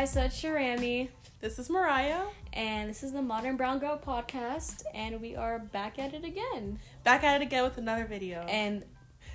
[0.00, 1.10] guys, so it's Sharami,
[1.42, 2.22] This is Mariah.
[2.54, 6.78] and this is the Modern Brown Girl podcast, and we are back at it again.
[7.04, 8.40] Back at it again with another video.
[8.48, 8.82] And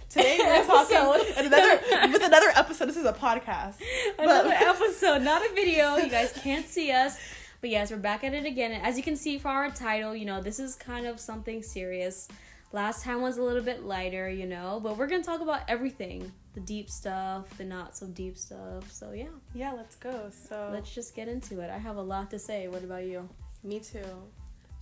[0.09, 0.97] Today we're talking
[1.37, 1.79] another
[2.11, 2.87] with another episode.
[2.87, 3.75] This is a podcast.
[4.17, 5.97] another episode, not a video.
[5.97, 7.19] You guys can't see us.
[7.61, 8.71] But yes, we're back at it again.
[8.71, 11.61] And as you can see from our title, you know, this is kind of something
[11.61, 12.27] serious.
[12.71, 15.61] Last time was a little bit lighter, you know, but we're going to talk about
[15.67, 18.91] everything the deep stuff, the not so deep stuff.
[18.91, 20.31] So, yeah, Yeah, let's go.
[20.47, 21.69] So let's just get into it.
[21.69, 22.67] I have a lot to say.
[22.67, 23.29] What about you?
[23.63, 24.05] me too.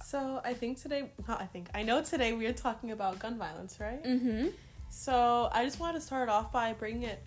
[0.05, 3.37] So I think today, not I think, I know today we are talking about gun
[3.37, 4.03] violence, right?
[4.03, 4.47] Mm hmm.
[4.89, 7.23] So I just wanted to start off by bringing it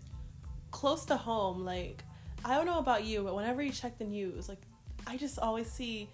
[0.71, 1.65] close to home.
[1.65, 2.05] Like,
[2.45, 4.61] I don't know about you, but whenever you check the news, like,
[5.07, 6.09] I just always see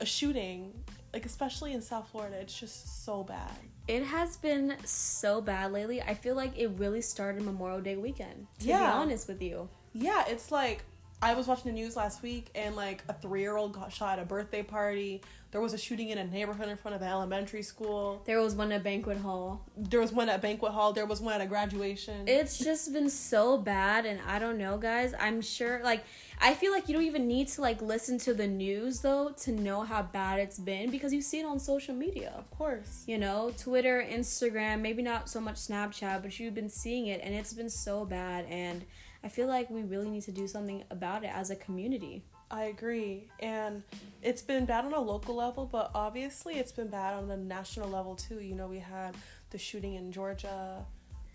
[0.00, 0.72] a shooting,
[1.12, 2.36] like, especially in South Florida.
[2.38, 3.50] It's just so bad.
[3.86, 6.00] It has been so bad lately.
[6.00, 8.46] I feel like it really started Memorial Day weekend.
[8.60, 10.84] To be honest with you, Yeah, it's like
[11.20, 14.18] I was watching the news last week and like a three year old got shot
[14.18, 15.22] at a birthday party.
[15.54, 18.20] There was a shooting in a neighborhood in front of an elementary school.
[18.26, 19.64] there was one at banquet hall.
[19.76, 20.92] There was one at banquet hall.
[20.92, 22.26] There was one at a graduation.
[22.26, 25.14] It's just been so bad, and I don't know, guys.
[25.16, 26.02] I'm sure, like,
[26.40, 29.52] I feel like you don't even need to like listen to the news though to
[29.52, 32.32] know how bad it's been because you see it on social media.
[32.36, 33.04] of course.
[33.06, 37.32] You know, Twitter, Instagram, maybe not so much Snapchat, but you've been seeing it, and
[37.32, 38.44] it's been so bad.
[38.46, 38.84] And
[39.22, 42.24] I feel like we really need to do something about it as a community.
[42.54, 43.24] I agree.
[43.40, 43.82] And
[44.22, 47.90] it's been bad on a local level, but obviously it's been bad on a national
[47.90, 48.40] level too.
[48.40, 49.16] You know, we had
[49.50, 50.86] the shooting in Georgia.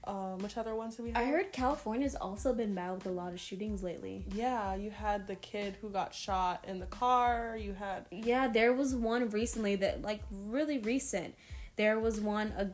[0.05, 1.21] Um, which other ones did we have?
[1.21, 4.23] I heard California's also been bad with a lot of shootings lately.
[4.33, 7.57] Yeah, you had the kid who got shot in the car.
[7.59, 11.35] You had Yeah, there was one recently that like really recent.
[11.75, 12.69] There was one a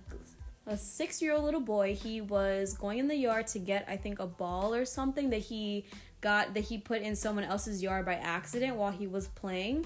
[0.67, 4.27] a 6-year-old little boy, he was going in the yard to get I think a
[4.27, 5.85] ball or something that he
[6.25, 9.85] got that he put in someone else's yard by accident while he was playing.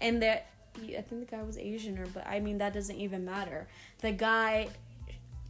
[0.00, 3.24] And that I think the guy was Asian or but I mean that doesn't even
[3.24, 3.68] matter.
[4.00, 4.66] The guy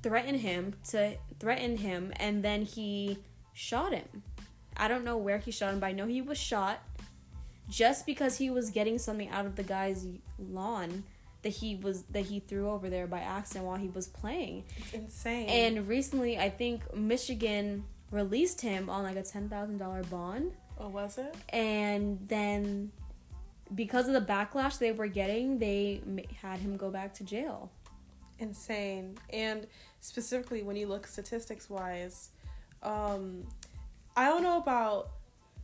[0.02, 3.16] threatened him to threaten him and then he
[3.54, 4.22] shot him.
[4.76, 6.82] I don't know where he shot him, but I know he was shot
[7.70, 10.06] just because he was getting something out of the guy's
[10.38, 11.04] lawn
[11.40, 14.64] that he was that he threw over there by accident while he was playing.
[14.76, 15.48] it's insane.
[15.48, 20.88] And recently, I think Michigan released him on like a ten thousand dollar bond, oh,
[20.88, 21.34] was it?
[21.50, 22.90] and then
[23.74, 26.00] because of the backlash they were getting, they
[26.40, 27.70] had him go back to jail.
[28.38, 29.66] insane and
[30.00, 32.30] specifically when you look statistics wise
[32.82, 33.42] um
[34.16, 35.08] i don't know about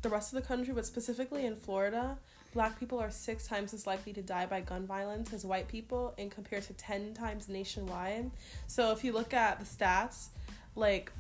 [0.00, 2.16] the rest of the country but specifically in florida
[2.54, 6.14] black people are six times as likely to die by gun violence as white people
[6.18, 8.30] and compared to 10 times nationwide
[8.66, 10.28] so if you look at the stats
[10.74, 11.12] like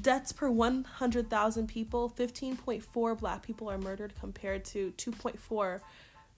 [0.00, 5.80] deaths per 100000 people 15.4 black people are murdered compared to 2.4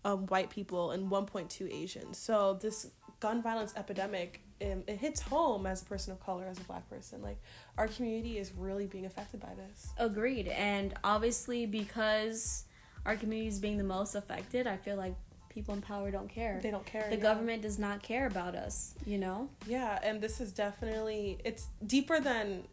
[0.05, 2.91] um, white people and 1.2 asians so this
[3.21, 6.89] gun violence epidemic um, it hits home as a person of color as a black
[6.89, 7.39] person like
[7.79, 10.49] our community is really being affected by this Agreed.
[10.49, 12.65] And obviously, because
[13.05, 15.15] our community is being the most affected, I feel like
[15.51, 16.59] people in power don't care.
[16.63, 17.23] they don't care The yeah.
[17.23, 19.49] government does not care about us, you know?
[19.67, 22.65] yeah and this is definitely it's deeper than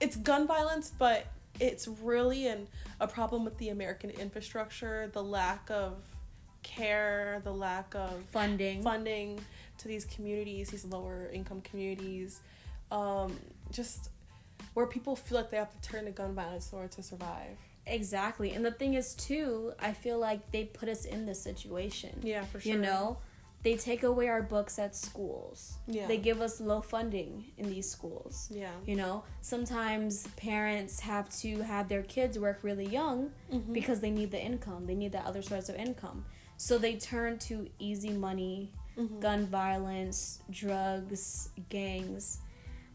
[0.00, 1.26] it's gun violence but
[1.60, 2.66] it's really an,
[3.00, 6.02] a problem with the american infrastructure the lack of
[6.62, 8.82] care the lack of Funding.
[8.82, 9.40] funding
[9.78, 12.40] to these communities, these lower income communities,
[12.90, 13.36] um,
[13.70, 14.10] just
[14.74, 17.56] where people feel like they have to turn to gun violence in order to survive.
[17.86, 18.52] Exactly.
[18.52, 22.20] And the thing is, too, I feel like they put us in this situation.
[22.22, 22.72] Yeah, for sure.
[22.72, 23.18] You know?
[23.64, 25.78] They take away our books at schools.
[25.88, 26.06] Yeah.
[26.06, 28.48] They give us low funding in these schools.
[28.52, 28.70] Yeah.
[28.86, 33.72] You know, sometimes parents have to have their kids work really young Mhm.
[33.72, 34.86] because they need the income.
[34.86, 36.24] They need that other source of income.
[36.56, 39.20] So they turn to easy money, Mhm.
[39.20, 42.38] gun violence, drugs, gangs.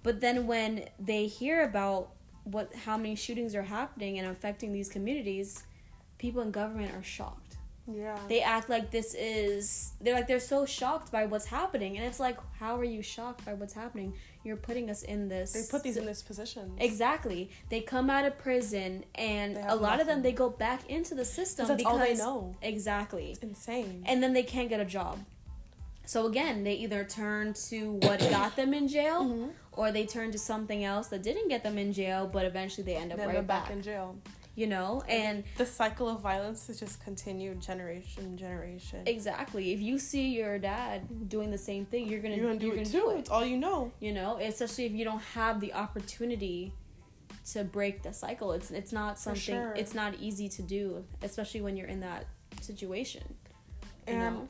[0.02, 2.12] But then when they hear about
[2.46, 5.64] what how many shootings are happening and affecting these communities,
[6.18, 7.43] people in government are shocked.
[7.92, 8.18] Yeah.
[8.30, 12.20] They act like this is they're like they're so shocked by what's happening and it's
[12.20, 14.14] like how are you shocked by what's happening?
[14.46, 16.72] You're putting us in this they put these in this position.
[16.80, 17.50] Exactly.
[17.70, 21.26] They come out of prison and a lot of them they go back into the
[21.26, 22.56] system that's because all they know.
[22.62, 23.32] Exactly.
[23.32, 24.04] It's insane.
[24.08, 25.20] And then they can't get a job.
[26.06, 29.50] So again, they either turn to what got them in jail Mhm.
[29.74, 32.96] or they turn to something else that didn't get them in jail, but eventually they
[32.96, 33.64] end up Then right back.
[33.64, 34.16] back in jail.
[34.56, 35.04] You know?
[35.08, 39.04] And the cycle of violence has just continued generation generation.
[39.06, 42.68] exactly, if you see your dad doing the same thing, you're gonna You're gonna do
[42.68, 43.00] you're it gonna too.
[43.00, 43.20] do it.
[43.20, 43.92] It's all you know.
[44.00, 46.74] You know, especially if you don't have the opportunity
[47.52, 48.52] to break the cycle.
[48.54, 49.74] It's it's not something sure.
[49.76, 52.26] it's not easy to do, especially when you're in that
[52.62, 53.24] situation.
[54.08, 54.48] And know?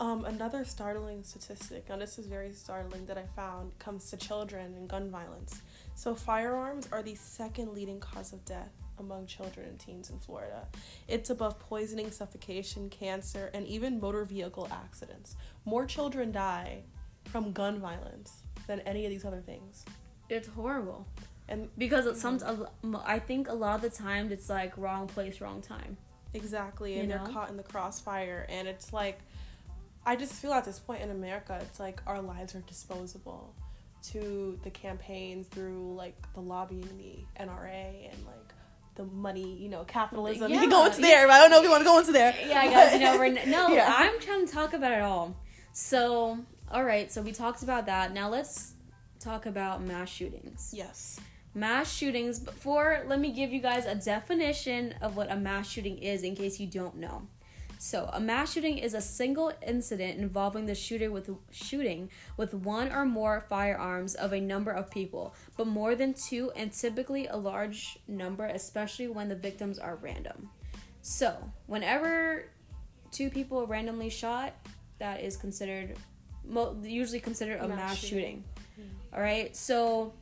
[0.00, 4.74] um, another startling statistic, and this is very startling that I found, comes to children
[4.76, 5.60] and gun violence.
[6.00, 10.66] So firearms are the second leading cause of death among children and teens in Florida.
[11.08, 15.36] It's above poisoning, suffocation, cancer, and even motor vehicle accidents.
[15.66, 16.84] More children die
[17.26, 19.84] from gun violence than any of these other things.
[20.30, 21.06] It's horrible.
[21.50, 22.66] And Because it's mhm.
[22.80, 25.98] some I think a lot of the time it's like wrong place, wrong time.
[26.32, 29.18] Exactly, You and they're caught in the crossfire, and it's like,
[30.06, 33.54] I just feel at this point in America, it's like our lives are disposable
[34.02, 38.54] to the campaigns through like the lobbying, the NRA, and like
[38.96, 40.50] the money, you know, capitalism.
[40.50, 42.12] Yeah, you go into there, but I don't know if you want to go into
[42.12, 42.34] there.
[42.46, 43.94] Yeah, guys, you know, we're no, Yeah.
[43.96, 45.36] I'm trying to talk about it all.
[45.72, 46.38] So,
[46.70, 48.12] all right, so we talked about that.
[48.12, 48.74] Now let's
[49.18, 50.72] talk about mass shootings.
[50.74, 51.20] Yes.
[51.54, 52.38] Mass shootings.
[52.38, 56.36] Before, let me give you guys a definition of what a mass shooting is in
[56.36, 57.26] case you don't know.
[57.82, 62.92] So, a mass shooting is a single incident involving the shooter with shooting with one
[62.92, 67.36] or more firearms of a number of people, but more than two and typically a
[67.38, 70.50] large number, especially when the victims are random.
[71.00, 71.34] So,
[71.68, 72.50] whenever
[73.12, 74.52] two people are randomly shot,
[74.98, 75.96] that is considered
[76.82, 78.10] usually considered a Mass mass, shooting.
[78.10, 78.44] shooting.
[78.78, 79.14] Mm-hmm.
[79.16, 79.56] All right.
[79.56, 80.12] So,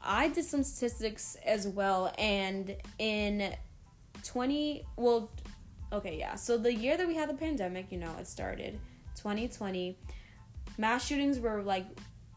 [0.00, 3.56] I did some statistics as well, and in
[4.22, 5.32] 20, well,
[5.92, 6.34] okay, yeah.
[6.34, 8.78] So, the year that we had the pandemic, you know, it started
[9.16, 9.96] 2020,
[10.78, 11.86] mass shootings were like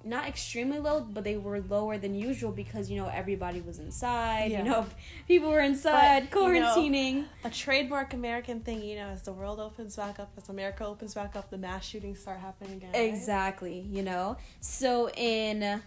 [0.05, 4.49] not extremely low, but they were lower than usual because, you know, everybody was inside,
[4.49, 4.59] Yeah.
[4.59, 4.85] you know,
[5.27, 7.25] people were inside, But, you know, quarantining.
[7.43, 11.13] A trademark American thing, you know, as the world opens back up, as America opens
[11.15, 12.91] back up, the mass shootings start happening again.
[12.93, 13.01] right?
[13.13, 14.37] Exactly, you know.
[14.61, 15.81] So in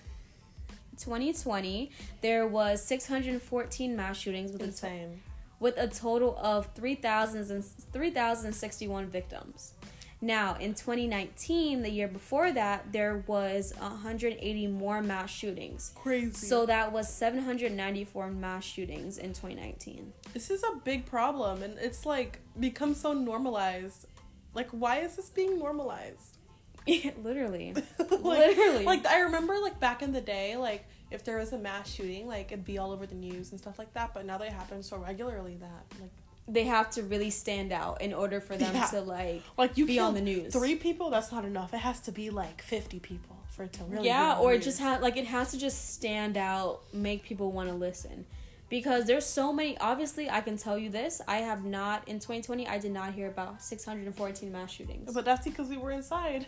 [0.98, 5.22] 2020, there was 614 mass shootings with Insane.
[5.62, 7.62] With a total of 3,000
[7.92, 9.72] 3,061 victims.
[10.20, 15.92] Now, in 2019, the year before that, there was 180 more mass shootings.
[15.96, 16.30] Crazy.
[16.32, 20.12] So that was 794 mass shootings in 2019.
[20.32, 24.06] this is a big problem and it's like become so normalized
[24.54, 26.38] like why is this being normalized
[27.22, 27.74] Literally.
[27.98, 28.84] like, Literally.
[28.84, 32.26] like i remember like back in the day like if there was a mass shooting
[32.26, 34.82] like it'd be all over the news and stuff like that but now they happen
[34.82, 36.10] so regularly that like
[36.48, 38.86] They have to really stand out in order for them Yeah.
[38.86, 40.52] to like like you be on the news.
[40.52, 41.72] three people that's not enough.
[41.72, 44.80] It has to be like 50 people for it to really yeah or it just
[44.80, 48.24] have like it has to just stand out make people want to listen.
[48.70, 52.66] Because there's so many obviously i can tell you this i have not in 2020
[52.66, 55.12] i did not hear about 614 mass shootings.
[55.14, 56.46] But that's because we were inside.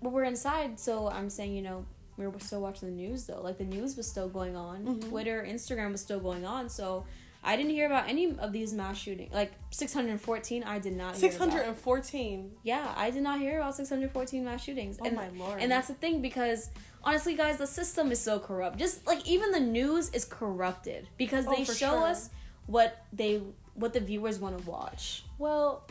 [0.00, 1.84] But we're inside so i'm saying you know
[2.16, 5.08] we were still watching the news though like the news was still going on Mhm.
[5.08, 7.04] twitter instagram was still going on so
[7.42, 11.30] i didn't hear about any of these mass shootings like 614 i did not hear
[11.30, 15.70] 614 yeah i did not hear about 614 mass shootings oh and my lord and
[15.70, 16.70] that's the thing because
[17.06, 18.78] honestly, guys, the system is so corrupt.
[18.78, 22.06] Just like even the news is corrupted because Oh, they for show sure.
[22.06, 22.30] us
[22.64, 23.42] what they
[23.74, 25.22] what the viewers want to watch.
[25.36, 25.86] Well,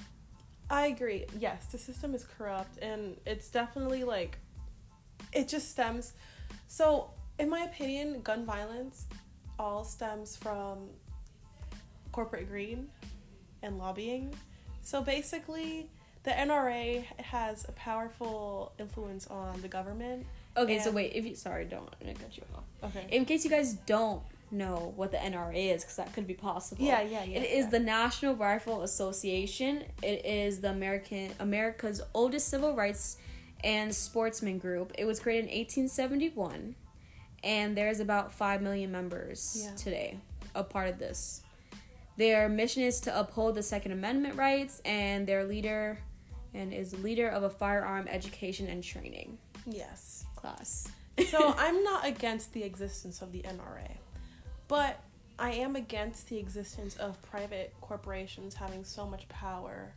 [0.71, 1.25] I agree.
[1.37, 4.39] Yes, the system is corrupt, and it's definitely like
[5.31, 6.13] it just stems.
[6.67, 9.05] So, in my opinion, gun violence
[9.59, 10.89] all stems from
[12.11, 12.87] corporate greed
[13.61, 14.33] and lobbying.
[14.81, 15.89] So basically,
[16.23, 20.25] the NRA has a powerful influence on the government.
[20.55, 22.63] Okay, so wait, if you sorry, don't I'm gonna cut you off.
[22.91, 23.07] Okay.
[23.15, 26.83] In case you guys don't know what the NRA is, because that could be possible.
[26.83, 27.39] Yeah, yeah, yeah.
[27.39, 27.71] It is yeah.
[27.71, 29.83] the National Rifle Association.
[30.03, 33.17] It is the American America's oldest civil rights
[33.63, 34.91] and sportsman group.
[34.97, 36.75] It was created in 1871,
[37.43, 39.75] and there's about five million members Yeah.
[39.75, 40.19] today.
[40.55, 41.41] A part of this.
[42.17, 45.97] Their mission is to uphold the Second Amendment rights, and their leader,
[46.53, 50.25] and is leader of a firearm education and training yes.
[50.35, 50.87] class.
[51.29, 53.97] so I'm not against the existence of the NRA,
[54.67, 54.99] but
[55.39, 59.93] I am against the existence of private corporations having so much power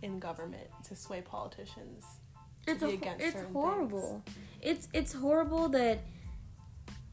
[0.00, 2.04] in government to sway politicians.
[2.66, 4.22] It's be a, against it's horrible.
[4.60, 6.00] It's it's horrible that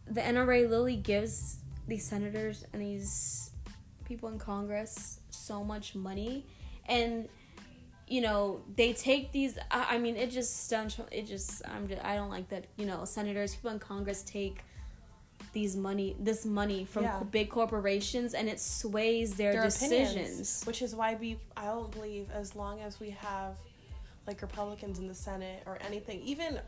[0.09, 3.51] the NRA literally gives these senators and these
[4.05, 6.45] people in Congress so much money,
[6.87, 7.27] and
[8.07, 9.57] you know they take these.
[9.71, 11.27] I, I mean, it just stems from it.
[11.27, 12.65] Just I'm just, I don't like that.
[12.77, 14.59] You know, senators, people in Congress take
[15.53, 17.23] these money, this money from Yeah.
[17.31, 20.11] big corporations, and it sways their, Their decisions.
[20.11, 23.55] opinions, which is why we I don't believe as long as we have
[24.27, 26.59] like Republicans in the Senate or anything, even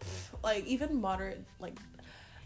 [0.44, 1.78] like even moderate like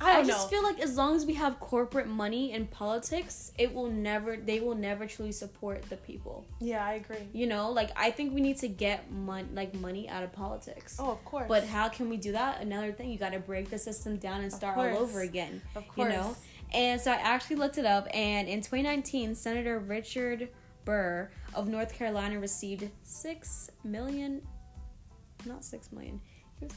[0.02, 3.74] I I, just feel like as long as we have corporate money in politics, it
[3.74, 6.46] will never they will never truly support the people.
[6.60, 7.28] yeah, I agree.
[7.32, 10.98] You know, like I think we need to get mon- like money out of politics.
[11.00, 11.46] Oh, of course.
[11.48, 12.62] But how can we do that?
[12.62, 15.62] Another thing, you got to break the system down and start all over again.
[15.76, 16.12] of course.
[16.12, 16.36] You know?
[16.74, 20.50] And so I actually looked it up, and in 2019, Senator Richard
[20.86, 24.42] Burr of North Carolina received six million,
[25.46, 26.20] not six million.
[26.60, 26.76] He, was,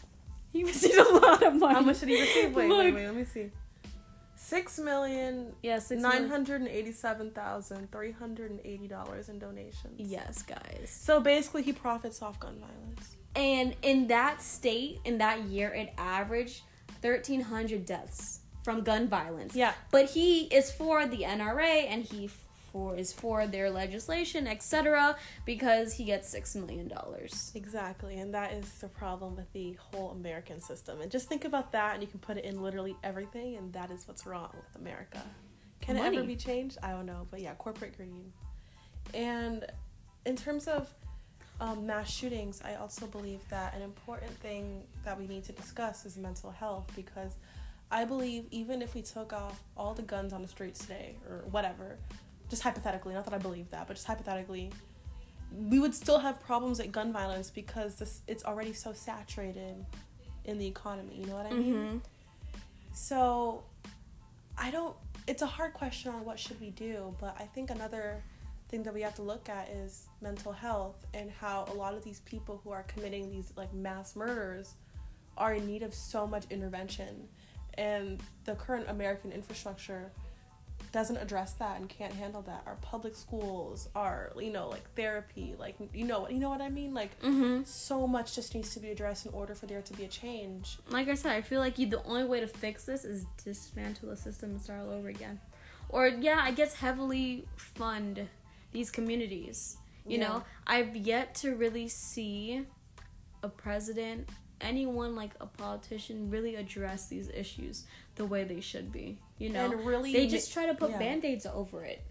[0.53, 1.75] he received a lot of money.
[1.75, 2.55] How much did he receive?
[2.55, 3.07] Wait, wait, wait.
[3.07, 3.51] Let me see.
[4.39, 9.39] Six million Yeah, six nine hundred and eighty-seven thousand three hundred and eighty dollars in
[9.39, 9.99] donations.
[9.99, 10.91] Yes, guys.
[10.91, 13.17] So basically, he profits off gun violence.
[13.35, 16.63] And in that state, in that year, it averaged
[17.03, 19.55] 1,300 deaths from gun violence.
[19.55, 19.75] Yeah.
[19.91, 22.31] But he is for the NRA and he
[22.77, 25.17] for is for their legislation, etc.
[25.47, 27.53] Because he gets six million dollars.
[27.55, 31.01] Exactly, and that is the problem with the whole American system.
[31.01, 33.91] And just think about that, and you can put it in literally everything, and that
[33.91, 35.23] is what's wrong with America.
[35.81, 36.77] Can it ever be changed?
[36.83, 38.31] I don't know, but yeah, corporate greed.
[39.15, 39.65] And
[40.27, 40.93] in terms of
[41.61, 46.05] um, mass shootings, I also believe that an important thing that we need to discuss
[46.05, 47.37] is mental health because
[47.91, 51.45] I believe even if we took off all the guns on the streets today or
[51.51, 51.99] whatever,
[52.49, 54.71] just hypothetically, not that I believe that, but just hypothetically,
[55.69, 59.85] we would still have problems at gun violence because this it's already so saturated
[60.45, 61.17] in the economy.
[61.21, 61.75] You know what I mean?
[61.75, 61.99] Mm-hmm.
[62.93, 63.63] So
[64.59, 68.23] I don't it's a hard question on what should we do, but I think another
[68.69, 72.05] thing that we have to look at is mental health and how a lot of
[72.05, 74.75] these people who are committing these like mass murders
[75.37, 77.29] are in need of so much intervention
[77.75, 80.11] and the current American infrastructure
[80.93, 82.63] doesn't address that and can't handle that.
[82.67, 86.61] Our public schools are, you know, like therapy, like you know what you know what
[86.61, 86.95] I mean?
[86.95, 87.63] Like Mm-hmm.
[87.65, 90.79] so much just needs to be addressed in order for there to be a change.
[90.91, 94.09] Like I said, I feel like you, the only way to fix this is dismantle
[94.11, 95.41] the system and start all over again.
[95.89, 98.29] Or yeah, I guess heavily fund
[98.73, 99.77] these communities.
[100.07, 100.29] You Yeah.
[100.29, 102.65] know, I've yet to really see
[103.43, 104.29] a president,
[104.61, 107.85] anyone like a politician, really address these issues
[108.17, 109.19] the way they should be.
[109.39, 110.99] You know, and really they just try to put yeah.
[110.99, 112.03] band-aids over it.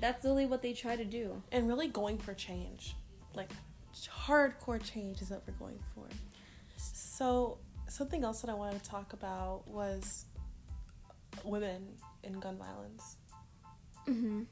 [0.00, 1.42] That's really what they try to do.
[1.52, 2.94] and really going for change
[3.34, 3.50] like
[4.26, 6.04] hardcore change is what we're going for
[6.76, 10.24] so something else that i wanted to talk about was
[11.44, 11.86] women
[12.22, 13.16] in gun violence
[14.08, 14.42] Mm-hmm.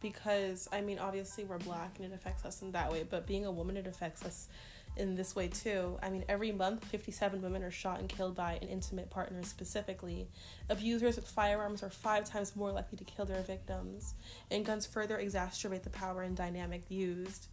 [0.00, 3.44] because i mean obviously we're black and it affects us in that way but being
[3.46, 4.48] a woman it affects us
[4.96, 5.98] in this way too.
[6.02, 10.28] I mean every month 57 women are shot and killed by an intimate partner specifically.
[10.68, 14.14] Abusers with firearms are five times more likely to kill their victims
[14.50, 17.48] and guns further exacerbate the power and dynamic used.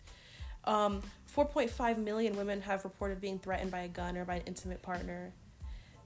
[0.66, 1.02] Um,
[1.34, 5.32] 4.5 million women have reported being threatened by a gun or by an intimate partner.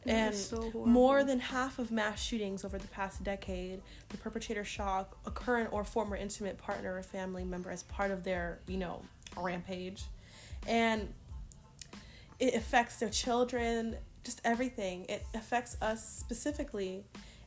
[0.05, 0.35] And
[0.73, 5.69] more than half of mass shootings over the past decade, the perpetrator shot a current
[5.71, 9.03] or former intimate partner or family member as part of their, you know,
[9.37, 10.03] rampage.
[10.67, 11.13] And
[12.41, 13.95] it affects their children,
[14.25, 15.05] just everything.
[15.07, 17.05] It affects us specifically.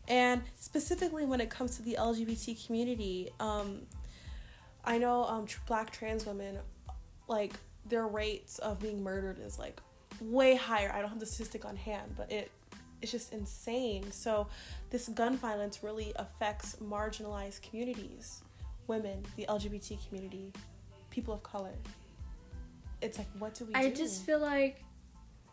[0.08, 3.82] And specifically when it comes to the LGBT community, um,
[4.84, 6.58] I know um, tr- black trans women,
[7.28, 7.54] like,
[7.86, 9.80] their rates of being murdered is like
[10.20, 10.90] way higher.
[10.92, 12.50] I don't have the statistic on hand, but it
[13.02, 14.10] it's just insane.
[14.10, 14.46] So
[14.88, 18.42] this gun violence really affects marginalized communities,
[18.86, 20.52] women, the LGBT community,
[21.10, 21.74] people of color.
[23.04, 23.94] It's like what do we I do?
[23.94, 24.82] just feel like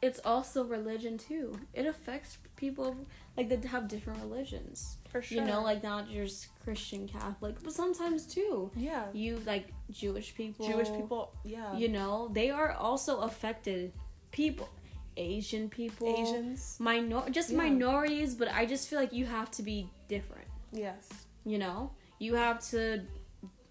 [0.01, 1.59] it's also religion too.
[1.73, 2.95] It affects people
[3.37, 4.97] like that have different religions.
[5.09, 5.37] for sure.
[5.39, 8.71] You know, like not just Christian Catholic, but sometimes too.
[8.75, 10.65] yeah, You like Jewish people.
[10.65, 13.91] Jewish people, yeah, You know, they are also affected
[14.31, 14.69] people.
[15.17, 16.07] Asian people.
[16.07, 17.57] Asians, Minor just Yeah.
[17.57, 20.47] minorities, but I just feel like you have to be different.
[20.71, 21.09] yes,
[21.45, 21.91] You know?
[22.17, 23.05] You have to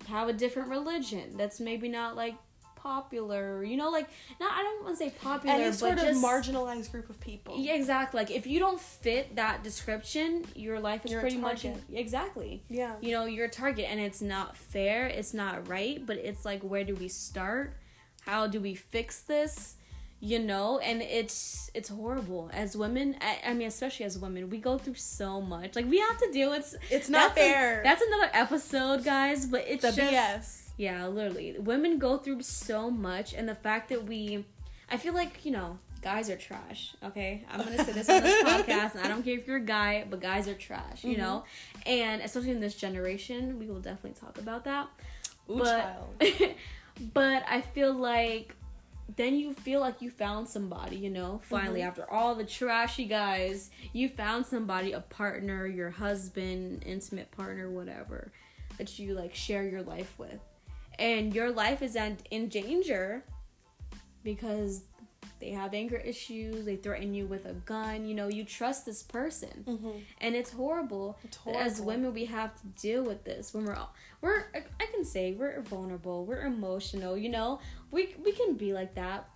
[0.07, 2.35] have a different religion that's maybe not like
[2.83, 3.63] popular.
[3.65, 4.09] You know, like
[4.41, 7.57] not I don't want to say popular, any but of just marginalized group of people.
[7.59, 8.19] yeah, exactly.
[8.21, 12.63] Like if you don't fit that description, your life is You're a pretty much exactly.
[12.69, 15.07] yeah, You know, you're a target, and it's not fair.
[15.07, 16.05] It's not right.
[16.05, 17.75] But it's like, where do we start?
[18.23, 19.77] How do we fix this?
[20.23, 23.17] You know, and it's it's horrible as women.
[23.23, 25.75] I, I mean, especially as women, we go through so much.
[25.77, 26.75] Like we have to deal with.
[26.91, 27.81] it's not that's a- fair.
[27.83, 29.47] that's another episode, guys.
[29.47, 30.70] But it's the just BS.
[30.81, 31.57] Yeah, literally.
[31.59, 34.47] Women go through so much, and the fact that we,
[34.91, 37.45] I feel like, you know, guys are trash, okay?
[37.51, 40.07] I'm gonna say this on this podcast, and I don't care if you're a guy,
[40.09, 41.45] but guys are trash, you know?
[41.85, 44.89] And especially in this generation, we will definitely talk about that.
[45.51, 46.01] Ooh, but,
[47.15, 48.57] but I feel like
[49.17, 51.89] then you feel like you found somebody, you know, finally, Mhm.
[51.89, 58.33] after all the trashy guys, you found somebody, a partner, your husband, intimate partner, whatever,
[58.79, 60.41] that you like share your life with.
[61.01, 63.25] And your life is in, in danger
[64.23, 64.85] because
[65.41, 69.03] they have anger issues, they threaten you with a gun, you know, you trust this
[69.03, 69.65] person.
[69.67, 69.91] Mm-hmm.
[70.21, 71.19] And it's horrible.
[71.25, 74.65] It's that As women, we have to deal with this when we're all, we're I
[74.79, 79.31] I can say we're vulnerable, we're emotional, you know, we we can be like that.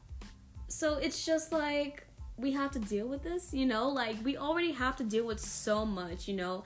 [0.68, 2.06] So it's just like
[2.36, 5.40] we have to deal with this, you know, like we already have to deal with
[5.40, 6.64] so much, you know.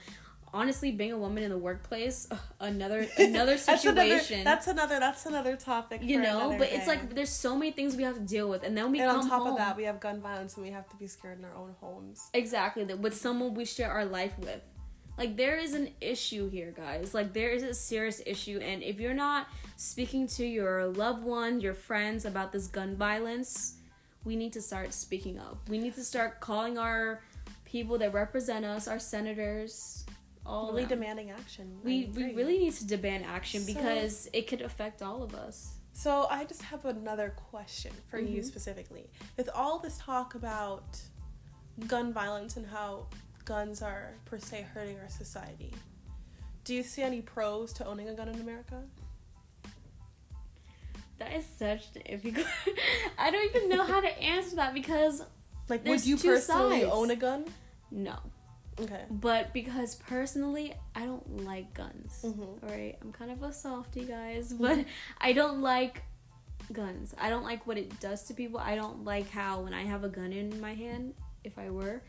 [0.52, 2.28] Honestly, being a woman in the workplace,
[2.60, 4.44] another another situation.
[4.44, 4.98] that's another.
[4.98, 6.00] That's another topic.
[6.02, 8.76] you know, but it's like there's so many things we have to deal with, and
[8.76, 9.52] then we and come on top home.
[9.52, 11.74] of that, we have gun violence, and we have to be scared in our own
[11.80, 12.30] homes.
[12.34, 14.60] Exactly, that with someone we share our life with.
[15.18, 17.12] Like there is an issue here, guys.
[17.12, 21.60] Like there is a serious issue and if you're not speaking to your loved one,
[21.60, 23.74] your friends about this gun violence,
[24.24, 25.58] we need to start speaking up.
[25.68, 27.20] We need to start calling our
[27.64, 30.04] people that represent us, our senators,
[30.48, 31.00] all really them.
[31.00, 31.78] demanding action.
[31.84, 35.74] We we really need to demand action So- because it could affect all of us.
[35.92, 38.44] So I just have another question for you Mhm.
[38.44, 39.10] specifically.
[39.36, 41.00] With all this talk about
[41.86, 43.08] gun violence and how
[43.44, 45.72] guns are per se hurting our society,
[46.64, 48.84] do you see any pros to owning a gun in America?
[51.18, 52.46] That is such an iffy.
[53.18, 55.22] I don't even know how to answer that because
[55.68, 56.92] Like, would you personally sides.
[56.92, 57.44] own a gun?
[57.90, 58.18] no.
[58.80, 59.04] Okay.
[59.10, 62.20] But because personally, I don't like guns.
[62.24, 62.62] Mhm.
[62.62, 64.84] Alright, I'm kind of a softy, guys, but
[65.20, 66.02] I don't like
[66.72, 67.14] guns.
[67.18, 68.60] I don't like what it does to people.
[68.60, 72.02] I don't like how when I have a gun in my hand, if I were,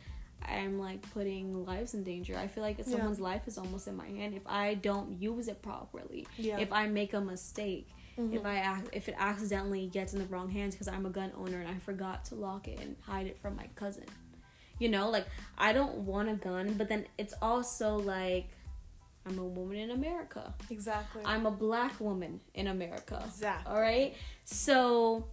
[0.43, 2.37] I'm like putting lives in danger.
[2.37, 2.97] I feel like if Yeah.
[2.97, 6.27] someone's life is almost in my hand if I don't use it properly.
[6.37, 6.59] Yeah.
[6.59, 7.89] If I make a mistake.
[8.17, 8.45] If Mhm.
[8.45, 11.59] I ac- if it accidentally gets in the wrong hands because I'm a gun owner
[11.61, 14.03] and I forgot to lock it and hide it from my cousin,
[14.79, 18.47] you know, like I don't want a gun, but then it's also like
[19.25, 20.53] I'm a woman in America.
[20.69, 21.21] Exactly.
[21.25, 23.21] I'm a black woman in America.
[23.25, 23.71] Exactly.
[23.73, 24.15] All right,
[24.45, 25.27] so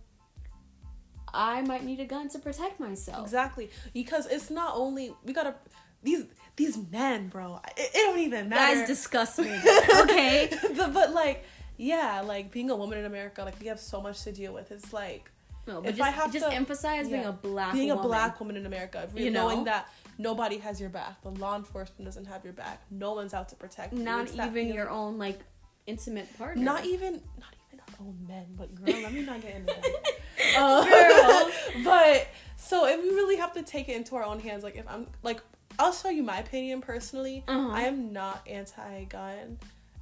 [1.32, 3.22] I might need a gun to protect myself.
[3.24, 3.70] Exactly.
[3.92, 5.54] Because it's not only we gotta
[6.02, 6.24] these
[6.56, 7.60] these men, bro.
[7.76, 8.78] It, it don't even matter.
[8.80, 9.50] Guys disgust me.
[10.00, 10.48] Okay.
[10.74, 11.44] The- but like,
[11.76, 14.70] yeah, like being a woman in America, like we have so much to deal with.
[14.72, 15.30] It's like
[15.66, 18.04] No, but If just, I have just to- emphasize being a black being woman.
[18.04, 19.64] a black woman in America, You you knowing know?
[19.64, 23.48] that nobody has your back, the law enforcement doesn't have your back, no one's out
[23.50, 23.98] to protect you.
[24.02, 25.40] not that even feeling- your own like
[25.86, 26.62] intimate partner.
[26.62, 30.12] not even not even our own men, but girl, let me not get into that.
[30.56, 31.50] Uh, Girl.
[31.84, 34.86] but so if we really have to take it into our own hands, like if
[34.88, 35.40] I'm like
[35.78, 37.42] I'll show you my opinion personally.
[37.48, 37.68] Uh-huh.
[37.72, 39.58] I am not anti-gun.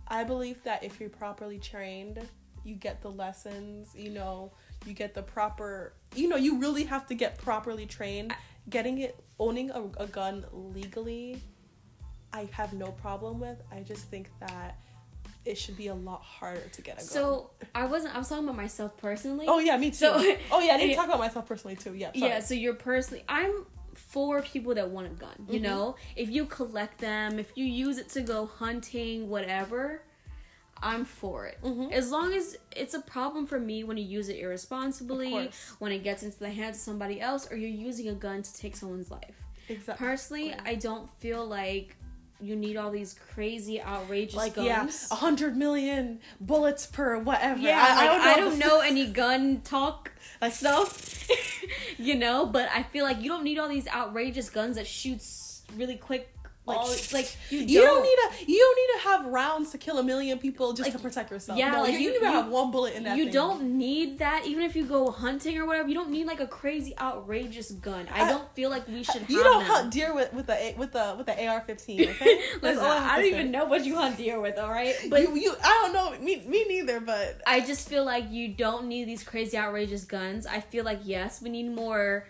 [0.07, 2.21] I believe that if you're properly trained,
[2.65, 4.53] you get the lessons, you know,
[4.87, 8.35] you get the proper, you know, you really have to get properly trained.
[8.71, 11.43] Getting it, owning a, a gun legally,
[12.33, 13.59] I have no problem with.
[13.71, 14.79] I just think that
[15.45, 17.07] it should be a lot harder to get a gun.
[17.07, 18.15] So I wasn't.
[18.15, 19.45] I was talking about myself personally.
[19.49, 19.97] oh yeah, me too.
[19.97, 20.15] So-
[20.51, 21.95] oh yeah, I didn't talk about myself personally too.
[21.95, 22.31] Yeah, sorry.
[22.33, 22.41] yeah.
[22.41, 23.23] So you're personally.
[23.29, 25.47] I'm for people that want a gun.
[25.49, 25.65] You Mhm.
[25.65, 30.03] know, if you collect them, if you use it to go hunting, whatever.
[30.83, 31.59] I'm for it.
[31.63, 31.93] Mhm.
[31.93, 36.03] As long as it's a problem for me when you use it irresponsibly, when it
[36.03, 39.11] gets into the hands of somebody else, or you're using a gun to take someone's
[39.11, 39.35] life.
[39.69, 40.07] exactly.
[40.07, 41.97] Personally, I don't feel like
[42.41, 44.67] you need all these crazy, outrageous like guns.
[44.67, 47.61] yeah, a hundred million bullets per whatever.
[47.61, 48.67] Yeah, I, like, I don't know.
[48.67, 50.11] know any gun talk
[50.43, 51.27] Like stuff,
[51.99, 52.45] you know.
[52.45, 56.34] But I feel like you don't need all these outrageous guns that shoots really quick.
[56.67, 59.79] Like, all, like you, You don't need a you don't need to have rounds to
[59.79, 61.59] kill a million people just Like, to protect yourself.
[61.59, 63.19] yeah, no, like, you, you- need to have one bullet in that.
[63.19, 63.33] You thing.
[63.35, 65.89] don't need that, even if you go hunting or whatever.
[65.89, 68.09] You don't need like a crazy, outrageous gun.
[68.11, 69.29] I, I- don't feel like we should.
[69.29, 69.69] You don't them.
[69.71, 72.09] hunt deer with with the with the with the AR-15.
[72.15, 74.57] Okay, Listen, I, have don't even know what you hunt deer with.
[74.59, 76.19] All right, but But you, you, I don't know.
[76.25, 77.01] Me, me neither.
[77.01, 80.47] But I just feel like you don't need these crazy, outrageous guns.
[80.47, 82.27] I feel like yes, we need more.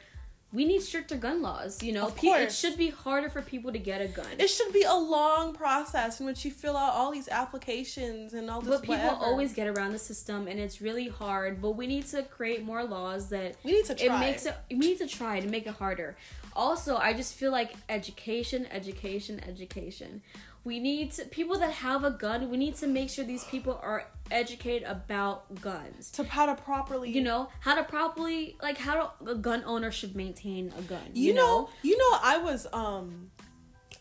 [0.55, 1.83] We need stricter gun laws.
[1.83, 4.27] You know, Of Pe- it should be harder for people to get a gun.
[4.39, 8.49] it should be a long process in which you fill out all these applications and
[8.49, 8.71] all this.
[8.71, 9.17] but people whatever.
[9.25, 11.61] always get around the system, and it's really hard.
[11.61, 14.17] But we need to create more laws that We need to try.
[14.17, 14.55] it makes it.
[14.71, 16.17] We need to try to make it harder.
[16.57, 20.23] Also, I just feel like education, education, education.
[20.65, 22.51] We need to, people that have a gun.
[22.51, 26.11] We need to make sure these people are educated about guns.
[26.13, 27.11] to how to properly.
[27.11, 31.03] You know how to properly like how to, a gun owner should maintain a gun.
[31.13, 33.31] you, know, you know, I was um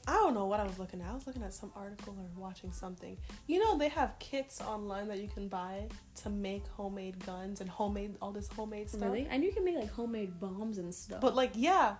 [0.05, 1.09] I don't know what I was looking at.
[1.09, 3.17] I was looking at some article or watching something.
[3.47, 7.69] You know, they have kits online that you can buy to make homemade guns and
[7.69, 9.03] homemade all this homemade stuff.
[9.03, 9.27] Really?
[9.31, 11.21] I knew you can make like homemade bombs and stuff.
[11.21, 11.95] But like, yeah.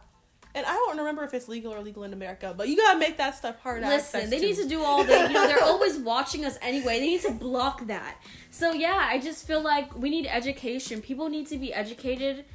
[0.56, 3.18] And I don't remember if it's legal or illegal in America, but you gotta make
[3.18, 3.82] that stuff hard.
[3.82, 5.14] Listen, they need to do all the.
[5.14, 7.00] You know, they're always watching us anyway.
[7.00, 8.18] They need to block that.
[8.52, 11.02] So yeah, I just feel like we need education.
[11.02, 12.46] People need to be educated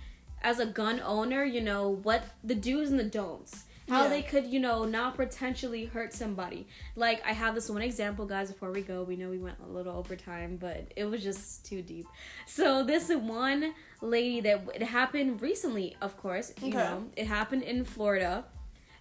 [0.42, 1.44] as a gun owner.
[1.44, 4.08] You know what the do's and the don'ts how yeah.
[4.08, 8.50] they could you know not potentially hurt somebody like i have this one example guys
[8.50, 11.64] before we go we know we went a little over time but it was just
[11.64, 12.06] too deep
[12.46, 16.76] so this one lady that it happened recently of course you okay.
[16.76, 18.44] know it happened in florida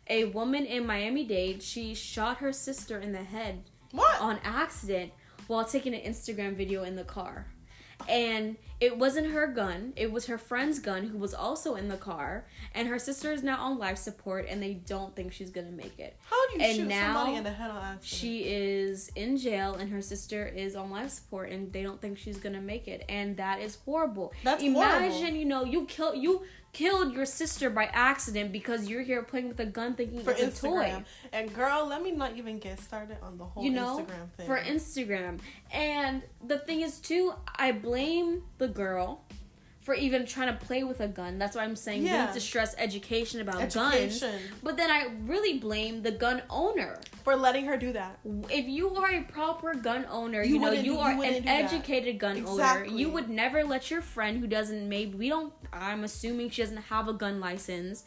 [0.09, 4.21] a woman in miami-dade she shot her sister in the head what?
[4.21, 5.11] on accident
[5.47, 7.47] while taking an instagram video in the car
[8.07, 11.97] and it wasn't her gun it was her friend's gun who was also in the
[11.97, 15.71] car and her sister is now on life support and they don't think she's gonna
[15.71, 18.03] make it how do you and shoot now somebody in the head on accident?
[18.03, 22.17] she is in jail and her sister is on life support and they don't think
[22.17, 25.37] she's gonna make it and that is horrible that's imagine horrible.
[25.37, 26.43] you know you kill you
[26.77, 30.41] killed your sister by accident because you're here playing with a gun thinking for it's
[30.41, 30.51] Instagram.
[30.51, 31.03] a toy.
[31.33, 34.45] And girl, let me not even get started on the whole you know, Instagram thing.
[34.45, 35.39] For Instagram.
[35.71, 39.23] And the thing is too, I blame the girl
[39.87, 41.39] for even trying to play with a gun.
[41.39, 42.19] That's why I'm saying yeah.
[42.19, 44.31] we need to stress education about education.
[44.31, 44.41] guns.
[44.61, 48.19] But then I really blame the gun owner for letting her do that.
[48.49, 52.15] If you are a proper gun owner, you, you know you are you an educated
[52.15, 52.19] that.
[52.19, 52.89] gun exactly.
[52.89, 52.99] owner.
[52.99, 55.53] You would never let your friend who doesn't maybe we don't.
[55.71, 58.03] I'm assuming she doesn't have a gun license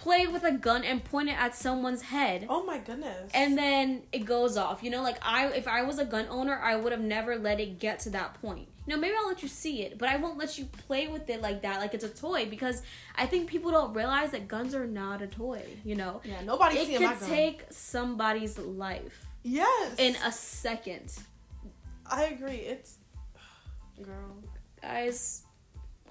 [0.00, 2.46] play with a gun and point it at someone's head.
[2.48, 3.30] Oh my goodness.
[3.34, 4.82] And then it goes off.
[4.82, 7.60] You know, like I if I was a gun owner, I would have never let
[7.60, 8.68] it get to that point.
[8.90, 11.40] Know, maybe I'll let you see it, but I won't let you play with it
[11.40, 12.82] like that, like it's a toy, because
[13.14, 15.62] I think people don't realize that guns are not a toy.
[15.84, 16.78] You know, yeah, nobody.
[16.78, 19.26] It could take somebody's life.
[19.44, 19.94] Yes.
[19.98, 21.12] In a second.
[22.04, 22.56] I agree.
[22.56, 22.98] It's
[24.02, 24.42] girl.
[24.82, 25.44] Guys,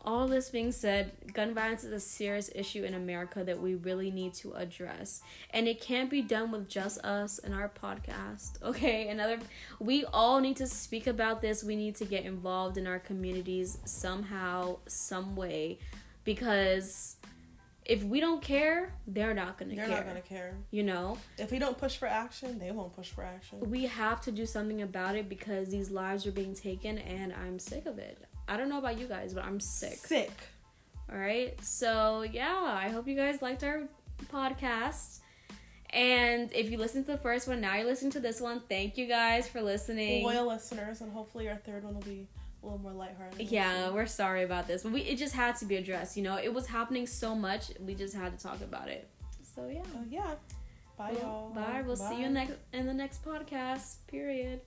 [0.06, 4.12] all this being said, gun violence is a serious issue in America that we really
[4.12, 5.22] need to address.
[5.52, 8.58] And it can't be done with just us and our podcast.
[8.70, 9.40] Okay, another
[9.80, 11.64] we all need to speak about this.
[11.64, 15.80] We need to get involved in our communities somehow, some way
[16.24, 17.18] because
[17.90, 19.96] if we don't care, they're not gonna they're care.
[19.96, 20.56] They're not gonna care.
[20.70, 21.18] You know?
[21.40, 23.60] If we don't push for action, they won't push for action.
[23.62, 27.58] We have to do something about it because these lives are being taken and I'm
[27.58, 28.20] sick of it.
[28.50, 29.98] I don't know about you guys, but I'm sick.
[29.98, 30.32] Sick.
[31.12, 31.54] All right.
[31.64, 33.84] So, yeah, I hope you guys liked our
[34.32, 35.20] podcast.
[35.92, 38.62] And if you listened to the first one, now you're listening to this one.
[38.68, 40.24] Thank you guys for listening.
[40.24, 42.28] Loyal listeners, and hopefully our third one will be
[42.62, 43.50] a little more lighthearted.
[43.50, 46.16] Yeah, we're sorry about this, but we it just had to be addressed.
[46.18, 49.10] You know, it was happening so much, we just had to talk about it.
[49.56, 49.80] So yeah.
[49.80, 50.34] Uh, yeah.
[50.98, 51.50] Bye, well, y'all.
[51.52, 51.84] Bye.
[51.86, 52.10] We'll bye.
[52.10, 53.96] see you next in the next podcast.
[54.08, 54.62] Period.